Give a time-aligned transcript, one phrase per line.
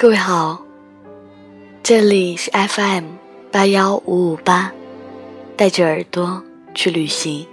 [0.00, 0.62] 各位好，
[1.82, 3.06] 这里是 FM
[3.50, 4.72] 八幺五五八，
[5.56, 6.40] 带着耳朵
[6.72, 7.44] 去旅行。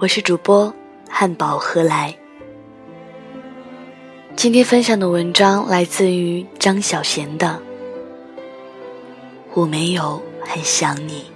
[0.00, 0.74] 我是主播
[1.08, 2.16] 汉堡何来。
[4.34, 7.46] 今天分享的文章来自于张小娴的
[9.54, 11.26] 《我没有很想你》。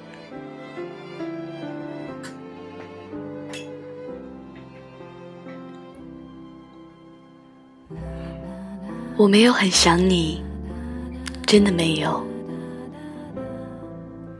[9.21, 10.43] 我没有很想你，
[11.45, 12.25] 真的没有。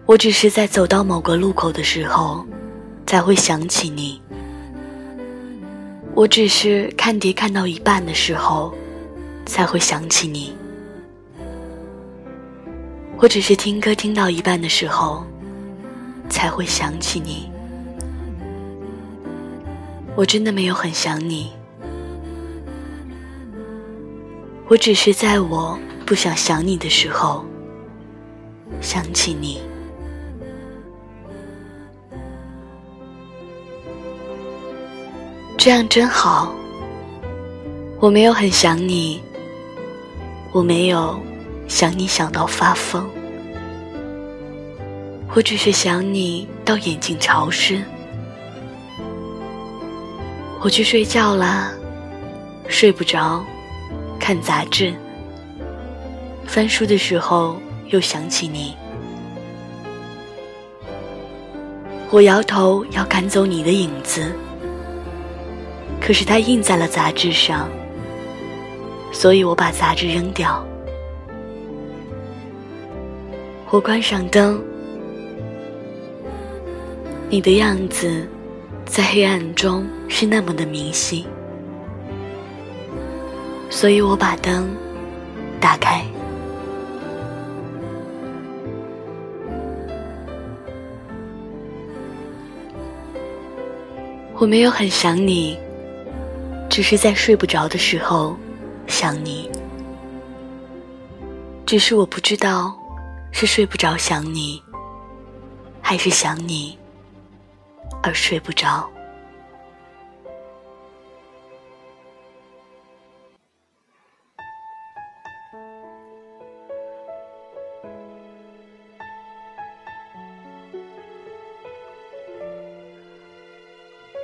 [0.07, 2.47] 我只是在走到某个路口的时候，
[3.07, 4.19] 才会想起你。
[6.15, 8.73] 我只是看碟看到一半的时候，
[9.45, 10.57] 才会想起你。
[13.19, 15.23] 我只是听歌听到一半的时候，
[16.31, 17.51] 才会想起你。
[20.17, 21.53] 我真的没有很想你。
[24.71, 25.77] 我只是在我
[26.07, 27.45] 不想想你的时候，
[28.81, 29.61] 想起你。
[35.59, 36.55] 这样真好。
[37.99, 39.21] 我没有很想你，
[40.53, 41.21] 我没有
[41.67, 43.05] 想你想到发疯，
[45.35, 47.83] 我只是想你到眼睛潮湿。
[50.61, 51.73] 我去睡觉啦，
[52.69, 53.45] 睡不着。
[54.31, 54.95] 看杂志，
[56.47, 58.77] 翻书的时候又想起你。
[62.13, 64.33] 我摇头要赶走你的影子，
[66.01, 67.69] 可是它印在了杂志上，
[69.11, 70.65] 所以我把杂志扔掉。
[73.71, 74.63] 我关上灯，
[77.29, 78.29] 你的样子
[78.87, 81.27] 在黑暗中是那么的明晰。
[83.71, 84.69] 所以我把灯
[85.61, 86.05] 打开。
[94.35, 95.59] 我没有很想你，
[96.69, 98.37] 只是在睡不着的时候
[98.87, 99.51] 想你。
[101.65, 102.75] 只是我不知道
[103.33, 104.61] 是睡不着想你，
[105.81, 106.77] 还是想你
[108.03, 108.91] 而睡不着。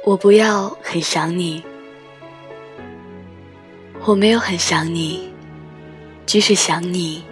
[0.06, 1.60] 我不要很想你，
[4.04, 5.28] 我没有很想你，
[6.24, 7.24] 即使想你，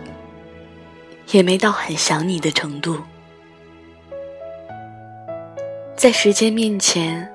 [1.31, 2.99] 也没到很想你的程度。
[5.95, 7.31] 在时间面前，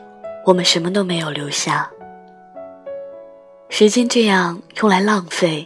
[0.45, 1.89] 我们什么都没有留下。
[3.69, 5.66] 时间这样用来浪费，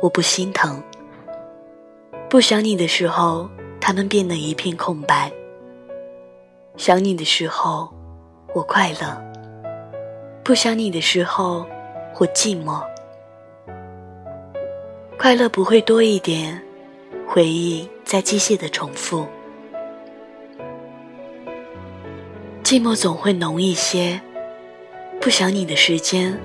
[0.00, 0.82] 我不心疼。
[2.30, 3.46] 不想你的时候，
[3.78, 5.30] 他们变得一片空白；
[6.78, 7.92] 想你的时候，
[8.54, 9.20] 我快乐，
[10.44, 11.66] 不想你的时候，
[12.20, 12.80] 我寂寞。
[15.18, 16.62] 快乐不会多一点，
[17.26, 19.26] 回忆在机械的重复。
[22.62, 24.20] 寂寞总会浓一些，
[25.20, 26.38] 不想你的时间，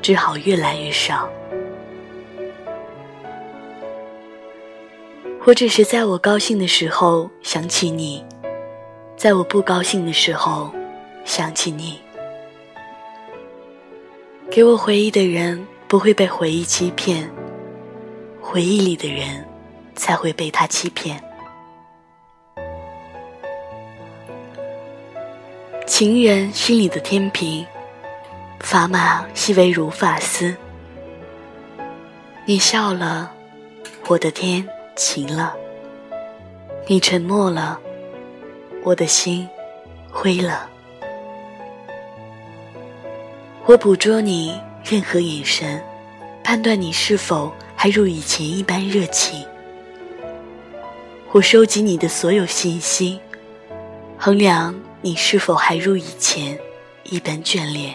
[0.00, 1.28] 只好越来越少。
[5.44, 8.24] 我只是在我高兴的时候想起你，
[9.16, 10.70] 在我不高兴的时候。
[11.26, 12.00] 想起你，
[14.48, 17.28] 给我回忆的人不会被回忆欺骗，
[18.40, 19.44] 回忆里的人
[19.96, 21.22] 才会被他欺骗。
[25.84, 27.66] 情人心里的天平，
[28.60, 30.56] 砝码细微如发丝。
[32.44, 33.32] 你笑了，
[34.06, 35.52] 我的天晴了；
[36.86, 37.78] 你沉默了，
[38.84, 39.46] 我的心
[40.08, 40.70] 灰了。
[43.68, 45.82] 我捕捉你任何眼神，
[46.44, 49.44] 判断你是否还如以前一般热情。
[51.32, 53.18] 我收集你的所有信息，
[54.16, 54.72] 衡量
[55.02, 56.56] 你是否还如以前
[57.02, 57.92] 一般眷恋。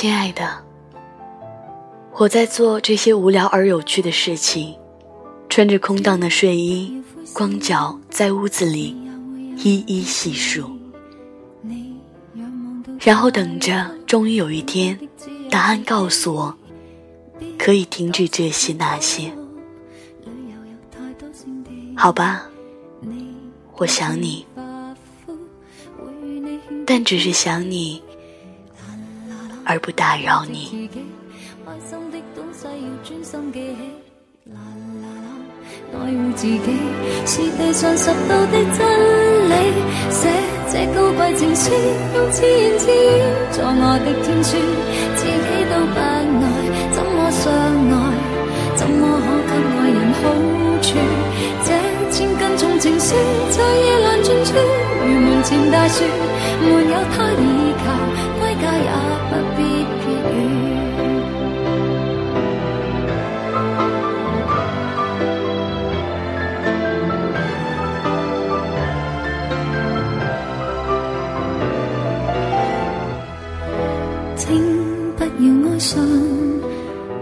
[0.00, 0.62] 亲爱的，
[2.12, 4.76] 我在做这些无聊而有趣的事情，
[5.48, 7.02] 穿着空荡的睡衣，
[7.32, 8.96] 光脚在屋子里
[9.56, 10.70] 一一细数，
[13.00, 14.96] 然后等着，终于有一天，
[15.50, 16.54] 答案告诉我，
[17.58, 19.32] 可以停止这些那些。
[21.96, 22.48] 好吧，
[23.74, 24.46] 我想你，
[26.86, 28.00] 但只是想你，
[29.68, 30.88] 而不打扰你。
[35.92, 36.58] 爱护自己
[37.26, 38.78] 是地上拾到的真
[39.48, 39.52] 理，
[40.10, 40.28] 写
[40.72, 41.70] 这高贵情书，
[42.14, 43.20] 用自言自语
[43.52, 44.56] 做我的天书，
[45.16, 45.28] 自己
[45.68, 46.02] 都不爱，
[46.92, 47.52] 怎么相
[47.92, 47.94] 爱？
[48.74, 50.20] 怎么可给爱人好
[50.80, 50.88] 处？
[51.64, 51.68] 这
[52.10, 53.14] 千斤重情书
[53.50, 54.56] 在夜阑尽处，
[55.04, 56.04] 如门前大树，
[56.60, 57.44] 没有他倚
[57.84, 57.86] 靠，
[58.60, 58.90] 家也
[59.28, 59.58] 不必
[60.00, 60.02] 撇
[60.32, 60.36] 语。
[74.36, 74.44] 请
[75.16, 76.00] 不要哀伤，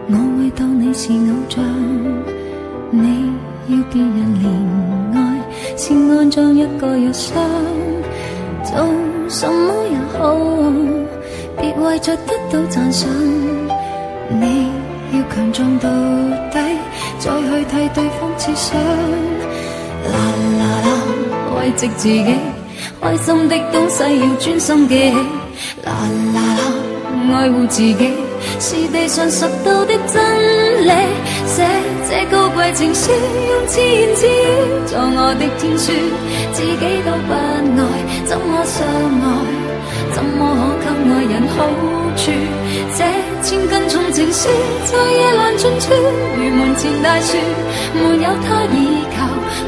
[0.09, 1.15] 我会当你是偶
[1.49, 1.55] 像。
[2.91, 3.31] 你
[3.69, 4.44] 要别人怜
[5.15, 5.19] 爱，
[5.77, 7.35] 先安葬一个药箱，
[8.62, 8.77] 做
[9.29, 10.37] 什么也好。
[11.67, 13.09] 别为着得到赞赏。
[14.29, 14.69] 你
[15.13, 15.89] 要强壮到
[16.53, 16.61] 底，
[17.19, 18.81] 再去替对方设想。
[20.13, 20.17] 啦
[20.59, 20.89] 啦啦，
[21.57, 22.25] 慰藉自己，
[23.01, 25.17] 开心的东西要专心记起。
[25.85, 25.93] 啦
[26.35, 26.61] 啦啦，
[27.35, 28.13] 爱护自己。
[28.61, 30.93] 是地上拾到的真理，
[31.47, 31.67] 写
[32.09, 34.31] 这高贵情书，用自言自语
[34.87, 35.91] 做我的天书，
[36.53, 37.83] 自己都不爱，
[38.25, 39.27] 怎么相爱？
[40.15, 40.39] 怎么
[40.75, 41.56] 可给爱人好
[42.17, 42.31] 处？
[42.97, 43.05] 这
[43.43, 44.49] 千斤重情书
[44.85, 45.93] 在夜阑尽处，
[46.37, 47.37] 如门前大树，
[47.94, 48.75] 没有他倚
[49.15, 49.17] 靠，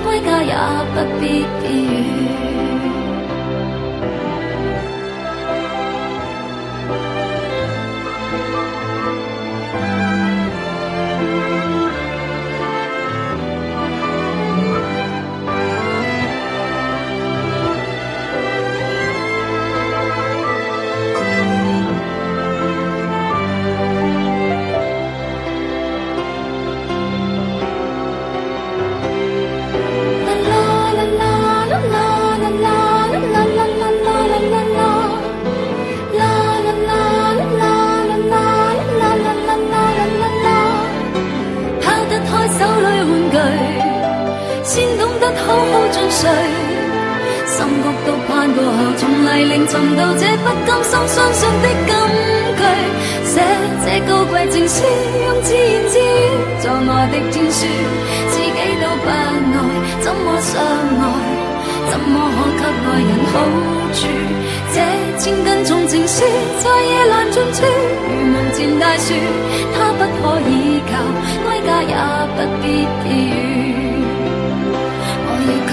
[0.05, 0.55] 归家也
[0.95, 2.48] 不必避雨。
[45.21, 46.31] 得好好入睡
[47.47, 51.91] 心谷都盼过后，从泥泞寻到这不甘心相信的金
[52.59, 52.63] 句，
[53.25, 53.33] 写
[53.85, 54.85] 这高贵情书，
[55.25, 56.03] 用自言自语
[56.61, 57.67] 做我的天书，
[58.31, 59.13] 自己都不爱，
[60.03, 60.61] 怎么相
[61.01, 61.03] 爱？
[61.91, 63.35] 怎么可给爱人好
[63.95, 64.01] 处？
[64.75, 64.77] 这
[65.19, 66.23] 千斤重情书
[66.61, 69.15] 在夜阑尽处，如门前大树，
[69.75, 70.93] 它不可倚靠，
[71.45, 71.95] 归家也
[72.37, 73.88] 不必避雨。